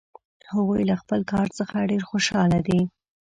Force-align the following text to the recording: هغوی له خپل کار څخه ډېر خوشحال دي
هغوی 0.51 0.81
له 0.89 0.95
خپل 1.01 1.19
کار 1.31 1.47
څخه 1.59 1.87
ډېر 1.89 2.01
خوشحال 2.09 2.51
دي 2.67 2.79